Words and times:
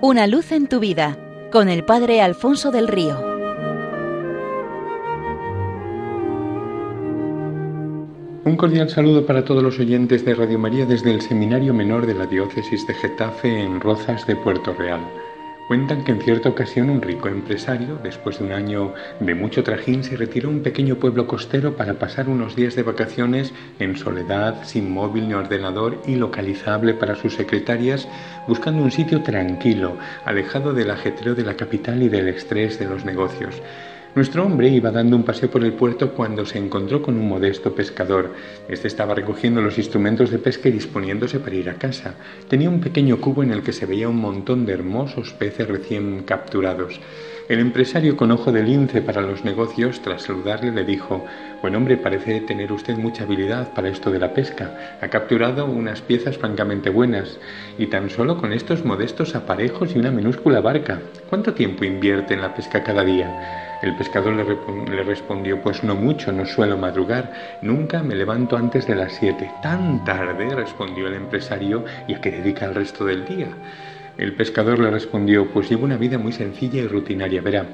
Una 0.00 0.28
luz 0.28 0.52
en 0.52 0.68
tu 0.68 0.78
vida 0.78 1.18
con 1.50 1.68
el 1.68 1.84
Padre 1.84 2.22
Alfonso 2.22 2.70
del 2.70 2.86
Río. 2.86 3.18
Un 8.44 8.56
cordial 8.56 8.88
saludo 8.90 9.26
para 9.26 9.44
todos 9.44 9.60
los 9.60 9.80
oyentes 9.80 10.24
de 10.24 10.36
Radio 10.36 10.56
María 10.56 10.86
desde 10.86 11.10
el 11.10 11.20
Seminario 11.20 11.74
Menor 11.74 12.06
de 12.06 12.14
la 12.14 12.26
Diócesis 12.26 12.86
de 12.86 12.94
Getafe 12.94 13.60
en 13.60 13.80
Rozas 13.80 14.24
de 14.24 14.36
Puerto 14.36 14.72
Real. 14.72 15.00
Cuentan 15.68 16.02
que 16.02 16.12
en 16.12 16.22
cierta 16.22 16.48
ocasión 16.48 16.88
un 16.88 17.02
rico 17.02 17.28
empresario, 17.28 17.98
después 18.02 18.38
de 18.38 18.46
un 18.46 18.52
año 18.52 18.94
de 19.20 19.34
mucho 19.34 19.62
trajín, 19.62 20.02
se 20.02 20.16
retiró 20.16 20.48
a 20.48 20.52
un 20.52 20.62
pequeño 20.62 20.96
pueblo 20.96 21.26
costero 21.26 21.76
para 21.76 21.98
pasar 21.98 22.30
unos 22.30 22.56
días 22.56 22.74
de 22.74 22.84
vacaciones 22.84 23.52
en 23.78 23.98
soledad, 23.98 24.64
sin 24.64 24.90
móvil 24.90 25.28
ni 25.28 25.34
ordenador 25.34 26.00
y 26.06 26.14
localizable 26.14 26.94
para 26.94 27.16
sus 27.16 27.34
secretarias, 27.34 28.08
buscando 28.46 28.82
un 28.82 28.90
sitio 28.90 29.22
tranquilo, 29.22 29.98
alejado 30.24 30.72
del 30.72 30.90
ajetreo 30.90 31.34
de 31.34 31.44
la 31.44 31.58
capital 31.58 32.02
y 32.02 32.08
del 32.08 32.28
estrés 32.28 32.78
de 32.78 32.86
los 32.86 33.04
negocios. 33.04 33.60
Nuestro 34.18 34.44
hombre 34.44 34.68
iba 34.68 34.90
dando 34.90 35.14
un 35.14 35.22
paseo 35.22 35.48
por 35.48 35.62
el 35.62 35.74
puerto 35.74 36.12
cuando 36.12 36.44
se 36.44 36.58
encontró 36.58 37.00
con 37.00 37.16
un 37.16 37.28
modesto 37.28 37.72
pescador. 37.72 38.34
Este 38.68 38.88
estaba 38.88 39.14
recogiendo 39.14 39.60
los 39.60 39.78
instrumentos 39.78 40.32
de 40.32 40.40
pesca 40.40 40.68
y 40.68 40.72
disponiéndose 40.72 41.38
para 41.38 41.54
ir 41.54 41.70
a 41.70 41.74
casa. 41.74 42.16
Tenía 42.48 42.68
un 42.68 42.80
pequeño 42.80 43.20
cubo 43.20 43.44
en 43.44 43.52
el 43.52 43.62
que 43.62 43.72
se 43.72 43.86
veía 43.86 44.08
un 44.08 44.16
montón 44.16 44.66
de 44.66 44.72
hermosos 44.72 45.34
peces 45.34 45.68
recién 45.68 46.24
capturados. 46.24 47.00
El 47.48 47.60
empresario 47.60 48.14
con 48.14 48.30
ojo 48.30 48.52
de 48.52 48.62
lince 48.62 49.00
para 49.00 49.22
los 49.22 49.42
negocios, 49.42 50.02
tras 50.02 50.24
saludarle, 50.24 50.70
le 50.70 50.84
dijo 50.84 51.24
Buen 51.62 51.74
hombre, 51.76 51.96
parece 51.96 52.42
tener 52.42 52.70
usted 52.70 52.98
mucha 52.98 53.24
habilidad 53.24 53.72
para 53.72 53.88
esto 53.88 54.10
de 54.10 54.18
la 54.18 54.34
pesca. 54.34 54.98
Ha 55.00 55.08
capturado 55.08 55.64
unas 55.64 56.02
piezas 56.02 56.36
francamente 56.36 56.90
buenas, 56.90 57.38
y 57.78 57.86
tan 57.86 58.10
solo 58.10 58.36
con 58.36 58.52
estos 58.52 58.84
modestos 58.84 59.34
aparejos 59.34 59.94
y 59.94 59.98
una 59.98 60.10
minúscula 60.10 60.60
barca. 60.60 61.00
¿Cuánto 61.30 61.54
tiempo 61.54 61.86
invierte 61.86 62.34
en 62.34 62.42
la 62.42 62.54
pesca 62.54 62.84
cada 62.84 63.02
día? 63.02 63.78
El 63.80 63.96
pescador 63.96 64.34
le, 64.34 65.02
respondió, 65.02 65.62
pues 65.62 65.82
no 65.82 65.94
mucho, 65.94 66.30
no 66.32 66.44
suelo 66.44 66.76
madrugar, 66.76 67.32
nunca 67.62 68.02
me 68.02 68.14
levanto 68.14 68.58
antes 68.58 68.86
de 68.86 68.94
las 68.94 69.14
siete. 69.14 69.50
Tan 69.62 70.04
tarde, 70.04 70.54
respondió 70.54 71.08
el 71.08 71.14
empresario, 71.14 71.82
¿y 72.06 72.12
a 72.12 72.20
qué 72.20 72.30
dedica 72.30 72.66
el 72.66 72.74
resto 72.74 73.06
del 73.06 73.24
día? 73.24 73.48
El 74.18 74.32
pescador 74.32 74.80
le 74.80 74.90
respondió, 74.90 75.46
pues 75.46 75.70
llevo 75.70 75.84
una 75.84 75.96
vida 75.96 76.18
muy 76.18 76.32
sencilla 76.32 76.82
y 76.82 76.88
rutinaria. 76.88 77.40
Verá, 77.40 77.66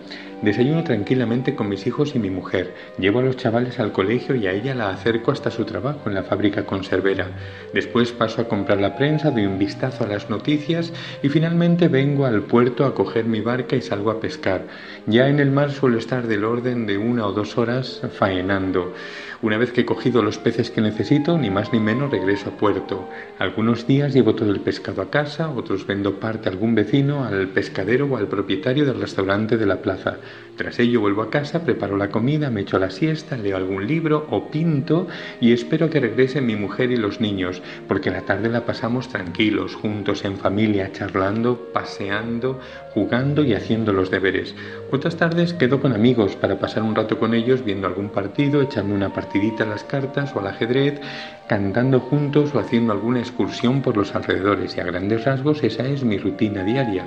desayuno 0.43 0.85
tranquilamente 0.85 1.55
con 1.55 1.71
mis 1.71 1.87
hijos 1.87 2.15
y 2.15 2.19
mi 2.19 2.29
mujer, 2.29 2.75
llevo 2.99 3.21
a 3.21 3.23
los 3.23 3.39
chavales 3.39 3.81
al 3.81 3.93
colegio 3.93 4.35
y 4.35 4.47
a 4.47 4.53
ella 4.53 4.75
la 4.75 4.91
acerco 4.91 5.33
hasta 5.33 5.51
su 5.51 5.65
trabajo 5.65 6.03
en 6.05 6.15
la 6.15 6.23
fábrica 6.23 6.67
conservera. 6.67 7.29
Después 7.73 8.13
paso 8.13 8.43
a 8.43 8.49
comprar 8.49 8.79
la 8.79 8.95
prensa, 8.95 9.31
doy 9.31 9.47
un 9.47 9.59
vistazo 9.59 10.05
a 10.05 10.07
las 10.07 10.29
noticias 10.29 10.93
y 11.23 11.31
finalmente 11.31 11.89
vengo 11.89 12.27
al 12.27 12.43
puerto 12.43 12.85
a 12.85 12.95
coger 12.95 13.25
mi 13.25 13.41
barca 13.41 13.75
y 13.75 13.81
salgo 13.81 14.11
a 14.11 14.21
pescar. 14.21 14.67
Ya 15.07 15.31
en 15.31 15.41
el 15.41 15.51
mar 15.51 15.71
suelo 15.71 15.97
estar 15.97 16.27
del 16.27 16.45
orden 16.45 16.87
de 16.87 16.99
una 16.99 17.27
o 17.27 17.33
dos 17.33 17.57
horas 17.57 18.03
faenando. 18.13 18.93
Una 19.41 19.59
vez 19.59 19.73
que 19.73 19.83
he 19.83 19.85
cogido 19.85 20.23
los 20.23 20.39
peces 20.39 20.71
que 20.71 20.81
necesito, 20.81 21.37
ni 21.37 21.51
más 21.51 21.73
ni 21.73 21.79
menos 21.79 22.11
regreso 22.11 22.51
a 22.51 22.57
puerto. 22.57 23.09
Algunos 23.39 23.87
días 23.87 24.15
llevo 24.15 24.35
todo 24.35 24.51
el 24.51 24.61
pescado 24.61 25.03
a 25.03 25.11
casa, 25.11 25.51
otros 25.51 25.87
vendo 25.87 26.19
parte 26.35 26.49
algún 26.49 26.75
vecino, 26.75 27.25
al 27.25 27.47
pescadero 27.49 28.07
o 28.07 28.17
al 28.17 28.27
propietario 28.27 28.85
del 28.85 29.01
restaurante 29.01 29.57
de 29.57 29.67
la 29.67 29.77
plaza. 29.77 30.17
Tras 30.57 30.81
ello 30.81 31.01
vuelvo 31.01 31.23
a 31.23 31.31
casa, 31.31 31.65
preparo 31.65 31.97
la 31.97 32.11
comida, 32.11 32.51
me 32.51 32.63
echo 32.63 32.79
la 32.79 32.91
siesta, 32.91 33.37
leo 33.37 33.57
algún 33.57 33.87
libro 33.87 34.27
o 34.31 34.51
pinto 34.51 35.07
y 35.41 35.53
espero 35.53 35.91
que 35.91 36.01
regresen 36.01 36.47
mi 36.47 36.57
mujer 36.57 36.91
y 36.91 36.97
los 36.97 37.21
niños, 37.21 37.63
porque 37.87 38.11
la 38.11 38.23
tarde 38.23 38.49
la 38.49 38.65
pasamos 38.67 39.09
tranquilos, 39.09 39.77
juntos, 39.77 40.25
en 40.25 40.37
familia, 40.37 40.91
charlando, 40.93 41.71
paseando, 41.73 42.59
jugando 42.93 43.45
y 43.45 43.55
haciendo 43.55 43.93
los 43.93 44.11
deberes. 44.11 44.55
Otras 44.91 45.17
tardes 45.17 45.55
quedo 45.55 45.81
con 45.81 45.93
amigos 45.93 46.37
para 46.37 46.59
pasar 46.59 46.83
un 46.83 46.95
rato 46.95 47.19
con 47.19 47.35
ellos 47.35 47.65
viendo 47.65 47.87
algún 47.87 48.11
partido, 48.11 48.61
echarme 48.61 48.95
una 48.95 49.13
partida 49.13 49.65
a 49.65 49.67
las 49.67 49.85
cartas 49.85 50.35
o 50.35 50.41
al 50.41 50.49
ajedrez, 50.49 51.01
cantando 51.49 52.01
juntos 52.01 52.55
o 52.55 52.59
haciendo 52.59 52.93
alguna 52.93 53.21
excursión 53.21 53.83
por 53.83 53.97
los 53.97 54.15
alrededores 54.15 54.77
y 54.77 54.81
a 54.81 54.85
grandes 54.85 55.25
rasgos 55.25 55.63
esa 55.63 55.87
es 55.87 56.05
mi 56.05 56.19
rutina 56.25 56.65
diaria. 56.65 57.05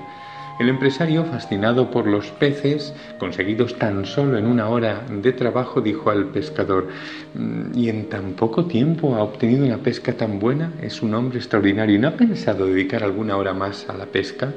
El 0.59 0.69
empresario, 0.69 1.23
fascinado 1.25 1.91
por 1.91 2.07
los 2.07 2.31
peces, 2.31 2.95
conseguidos 3.19 3.78
tan 3.78 4.05
solo 4.05 4.39
en 4.39 4.47
una 4.47 4.69
hora 4.69 5.03
de 5.07 5.31
trabajo, 5.31 5.81
dijo 5.81 6.09
al 6.09 6.25
pescador, 6.28 6.88
mm, 7.35 7.78
¿y 7.78 7.89
en 7.89 8.09
tan 8.09 8.33
poco 8.33 8.66
tiempo 8.66 9.16
ha 9.16 9.22
obtenido 9.22 9.66
una 9.66 9.78
pesca 9.78 10.13
tan 10.13 10.39
buena? 10.39 10.73
Es 10.81 11.03
un 11.03 11.13
hombre 11.13 11.38
extraordinario 11.38 11.95
y 11.95 12.00
no 12.00 12.07
ha 12.07 12.17
pensado 12.17 12.66
dedicar 12.66 13.03
alguna 13.03 13.38
hora 13.38 13.53
más 13.53 13.88
a 13.88 13.97
la 13.97 14.07
pesca. 14.07 14.51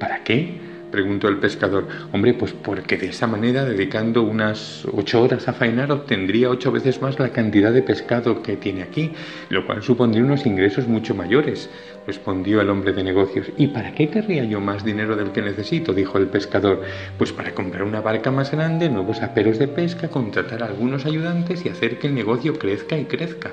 ¿Para 0.00 0.24
qué? 0.24 0.73
Preguntó 0.94 1.26
el 1.26 1.38
pescador. 1.38 1.88
Hombre, 2.12 2.34
pues 2.34 2.52
porque 2.52 2.96
de 2.96 3.08
esa 3.08 3.26
manera, 3.26 3.64
dedicando 3.64 4.22
unas 4.22 4.86
ocho 4.92 5.22
horas 5.22 5.48
a 5.48 5.52
faenar, 5.52 5.90
obtendría 5.90 6.48
ocho 6.48 6.70
veces 6.70 7.02
más 7.02 7.18
la 7.18 7.30
cantidad 7.30 7.72
de 7.72 7.82
pescado 7.82 8.44
que 8.44 8.56
tiene 8.56 8.84
aquí, 8.84 9.10
lo 9.48 9.66
cual 9.66 9.82
supondría 9.82 10.22
unos 10.22 10.46
ingresos 10.46 10.86
mucho 10.86 11.12
mayores, 11.12 11.68
respondió 12.06 12.60
el 12.60 12.70
hombre 12.70 12.92
de 12.92 13.02
negocios. 13.02 13.48
¿Y 13.56 13.66
para 13.66 13.92
qué 13.92 14.08
querría 14.08 14.44
yo 14.44 14.60
más 14.60 14.84
dinero 14.84 15.16
del 15.16 15.32
que 15.32 15.42
necesito? 15.42 15.92
dijo 15.92 16.16
el 16.16 16.28
pescador. 16.28 16.82
Pues 17.18 17.32
para 17.32 17.54
comprar 17.54 17.82
una 17.82 18.00
barca 18.00 18.30
más 18.30 18.52
grande, 18.52 18.88
nuevos 18.88 19.20
aperos 19.20 19.58
de 19.58 19.66
pesca, 19.66 20.06
contratar 20.06 20.62
a 20.62 20.66
algunos 20.66 21.06
ayudantes 21.06 21.66
y 21.66 21.70
hacer 21.70 21.98
que 21.98 22.06
el 22.06 22.14
negocio 22.14 22.56
crezca 22.56 22.96
y 22.96 23.06
crezca. 23.06 23.50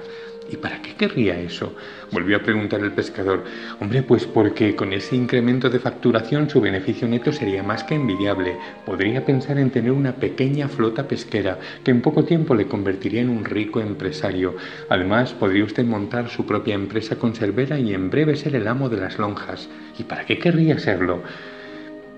¿Y 0.52 0.58
para 0.58 0.82
qué 0.82 0.96
querría 0.96 1.40
eso? 1.40 1.74
Volvió 2.12 2.36
a 2.36 2.44
preguntar 2.44 2.82
el 2.82 2.92
pescador. 2.92 3.46
Hombre, 3.80 4.04
pues 4.04 4.26
porque 4.26 4.76
con 4.76 4.92
ese 4.92 5.16
incremento 5.16 5.70
de 5.70 5.80
facturación 5.80 6.50
su 6.50 6.60
beneficio 6.60 7.08
neto 7.08 7.32
sería 7.32 7.64
más 7.64 7.86
que 7.86 7.96
envidiable. 7.96 8.58
Podría 8.86 9.24
pensar 9.26 9.58
en 9.58 9.70
tener 9.70 9.94
una 9.94 10.16
pequeña 10.16 10.68
flota 10.68 11.08
pesquera 11.08 11.58
que 11.86 11.92
en 11.92 12.02
poco 12.02 12.26
tiempo 12.26 12.54
le 12.54 12.68
convertiría 12.68 13.22
en 13.22 13.30
un 13.30 13.46
rico 13.46 13.80
empresario. 13.80 14.58
Además, 14.90 15.32
podría 15.34 15.64
usted 15.64 15.86
montar 15.86 16.30
su 16.30 16.46
propia 16.46 16.76
empresa 16.76 17.16
conservera 17.16 17.80
y 17.80 17.94
en 17.94 18.10
breve 18.10 18.36
ser 18.36 18.54
el 18.58 18.68
amo 18.68 18.90
de 18.90 18.98
las 18.98 19.18
lonjas. 19.20 19.70
¿Y 19.98 20.04
para 20.04 20.26
qué 20.26 20.38
querría 20.38 20.78
serlo? 20.80 21.24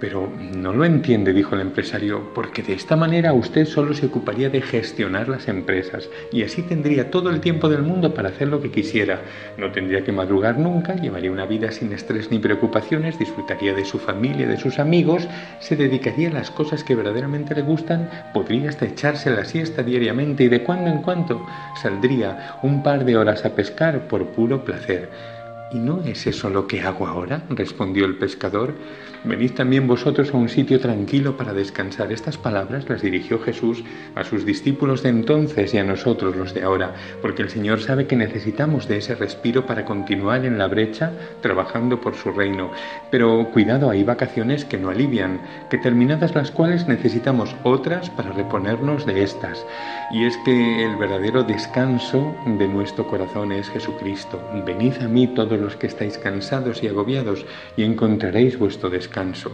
Pero 0.04 0.30
no 0.38 0.74
lo 0.74 0.84
entiende, 0.84 1.32
dijo 1.32 1.56
el 1.56 1.62
empresario, 1.62 2.34
porque 2.36 2.62
de 2.62 2.74
esta 2.74 2.98
manera 2.98 3.32
usted 3.32 3.66
solo 3.66 3.94
se 3.94 4.08
ocuparía 4.08 4.50
de 4.50 4.62
gestionar 4.62 5.30
las 5.30 5.48
empresas 5.48 6.10
y 6.30 6.44
así 6.44 6.62
tendría 6.62 7.10
todo 7.10 7.30
el 7.30 7.40
tiempo 7.40 7.70
del 7.70 7.84
mundo 7.84 8.14
para 8.14 8.28
hacer 8.28 8.50
lo 8.50 8.62
que 8.62 8.70
quisiera. 8.70 9.22
No 9.58 9.72
tendría 9.72 10.04
que 10.04 10.12
madrugar 10.12 10.60
nunca, 10.60 10.96
llevaría 10.96 11.32
una 11.32 11.46
vida 11.46 11.72
sin 11.72 11.94
estrés 11.94 12.32
ni 12.32 12.40
preocupaciones, 12.40 13.18
disfrutaría 13.18 13.74
de 13.74 13.86
su 13.86 13.98
familia, 13.98 14.46
de 14.46 14.58
sus 14.58 14.78
amigos, 14.78 15.26
se 15.62 15.78
dedicaría 15.78 16.28
a 16.28 16.34
las 16.34 16.52
cosas 16.52 16.84
que 16.84 16.96
verdaderamente 16.96 17.56
le 17.56 17.62
gustan, 17.62 18.10
podría 18.34 18.68
hasta 18.68 18.84
echarse 18.84 19.32
la 19.32 19.46
siesta 19.46 19.84
diariamente 19.84 20.44
y 20.44 20.50
de 20.50 20.64
cuando 20.64 20.90
en 20.90 21.02
cuando 21.02 21.48
saldría 21.82 22.58
un 22.62 22.84
par 22.84 23.06
de 23.06 23.16
horas 23.16 23.46
a 23.46 23.56
pescar 23.56 24.10
por 24.10 24.26
puro 24.32 24.66
placer. 24.66 25.33
¿Y 25.74 25.80
no 25.80 26.02
es 26.06 26.28
eso 26.28 26.52
lo 26.52 26.68
que 26.68 26.82
hago 26.82 27.08
ahora? 27.08 27.46
respondió 27.50 28.06
el 28.06 28.18
pescador. 28.18 28.76
Venid 29.24 29.54
también 29.54 29.88
vosotros 29.88 30.32
a 30.32 30.38
un 30.38 30.50
sitio 30.50 30.80
tranquilo 30.80 31.36
para 31.36 31.54
descansar. 31.54 32.12
Estas 32.12 32.38
palabras 32.38 32.88
las 32.90 33.02
dirigió 33.02 33.40
Jesús 33.40 33.84
a 34.14 34.24
sus 34.24 34.46
discípulos 34.46 35.02
de 35.02 35.10
entonces 35.10 35.74
y 35.74 35.80
a 35.80 35.84
nosotros 35.84 36.36
los 36.36 36.54
de 36.54 36.62
ahora, 36.62 36.94
porque 37.22 37.42
el 37.42 37.50
Señor 37.50 37.80
sabe 37.80 38.06
que 38.06 38.16
necesitamos 38.16 38.88
de 38.88 38.98
ese 38.98 39.16
respiro 39.16 39.66
para 39.66 39.86
continuar 39.86 40.46
en 40.46 40.60
la 40.60 40.68
brecha 40.68 41.14
trabajando 41.42 42.02
por 42.02 42.16
su 42.16 42.32
reino. 42.32 42.70
Pero 43.10 43.50
cuidado, 43.52 43.90
hay 43.90 44.04
vacaciones 44.04 44.66
que 44.66 44.78
no 44.78 44.90
alivian, 44.90 45.40
que 45.72 45.78
terminadas 45.80 46.36
las 46.36 46.52
cuales 46.52 46.88
necesitamos 46.88 47.56
otras 47.64 48.12
para 48.12 48.32
reponernos 48.34 49.06
de 49.08 49.24
estas. 49.24 49.66
Y 50.12 50.26
es 50.26 50.38
que 50.46 50.84
el 50.84 50.98
verdadero 50.98 51.44
descanso 51.44 52.36
de 52.46 52.68
nuestro 52.68 53.08
corazón 53.08 53.54
es 53.54 53.70
Jesucristo. 53.70 54.40
Venid 54.66 55.02
a 55.02 55.08
mí 55.08 55.28
todos 55.28 55.63
los 55.64 55.76
que 55.76 55.88
estáis 55.88 56.18
cansados 56.18 56.84
y 56.84 56.88
agobiados 56.88 57.46
y 57.78 57.84
encontraréis 57.84 58.60
vuestro 58.60 58.90
descanso. 58.90 59.52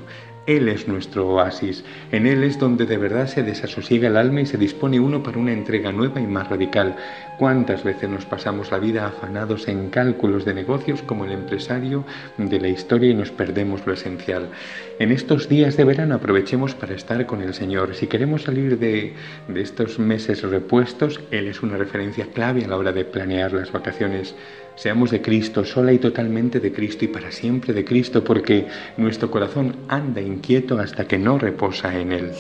Él 0.50 0.68
es 0.68 0.88
nuestro 0.88 1.28
oasis. 1.28 1.84
En 2.12 2.26
Él 2.26 2.44
es 2.44 2.58
donde 2.58 2.88
de 2.88 2.98
verdad 2.98 3.28
se 3.28 3.44
desasosiega 3.44 4.08
el 4.08 4.18
alma 4.18 4.42
y 4.42 4.48
se 4.48 4.58
dispone 4.58 5.00
uno 5.00 5.22
para 5.22 5.38
una 5.38 5.54
entrega 5.54 5.92
nueva 5.92 6.22
y 6.22 6.26
más 6.26 6.50
radical. 6.50 6.96
¿Cuántas 7.38 7.84
veces 7.84 8.10
nos 8.10 8.26
pasamos 8.26 8.72
la 8.72 8.80
vida 8.80 9.06
afanados 9.06 9.68
en 9.68 9.92
cálculos 9.92 10.46
de 10.46 10.56
negocios 10.56 11.04
como 11.04 11.26
el 11.26 11.34
empresario 11.34 12.04
de 12.38 12.60
la 12.60 12.68
historia 12.68 13.12
y 13.12 13.14
nos 13.14 13.30
perdemos 13.30 13.86
lo 13.86 13.94
esencial? 13.94 14.50
En 14.98 15.12
estos 15.12 15.50
días 15.50 15.78
de 15.78 15.86
verano 15.86 16.16
aprovechemos 16.16 16.74
para 16.74 16.96
estar 16.96 17.28
con 17.28 17.44
el 17.44 17.54
Señor. 17.54 17.94
Si 17.94 18.08
queremos 18.08 18.42
salir 18.42 18.80
de, 18.80 19.14
de 19.48 19.62
estos 19.62 20.00
meses 20.00 20.42
repuestos, 20.42 21.22
Él 21.30 21.48
es 21.48 21.62
una 21.62 21.78
referencia 21.78 22.26
clave 22.34 22.66
a 22.66 22.70
la 22.70 22.78
hora 22.78 22.92
de 22.92 23.06
planear 23.06 23.54
las 23.54 23.72
vacaciones. 23.72 24.36
Seamos 24.80 25.12
de 25.12 25.22
Cristo, 25.22 25.66
sola 25.66 25.92
y 25.92 25.98
totalmente 25.98 26.62
de 26.62 26.72
Cristo 26.72 27.04
y 27.04 27.10
para 27.10 27.34
siempre 27.34 27.74
de 27.74 27.84
Cristo, 27.84 28.24
porque 28.24 28.66
nuestro 28.96 29.30
corazón 29.30 29.76
anda 29.90 30.22
inquieto 30.22 30.80
hasta 30.80 31.06
que 31.06 31.18
no 31.18 31.38
reposa 31.38 32.00
en 32.00 32.14
Él. 32.14 32.32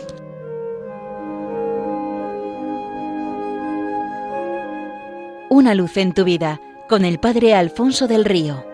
Una 5.49 5.75
luz 5.75 5.97
en 5.97 6.13
tu 6.13 6.23
vida 6.23 6.61
con 6.87 7.03
el 7.03 7.19
Padre 7.19 7.55
Alfonso 7.55 8.07
del 8.07 8.23
Río. 8.23 8.68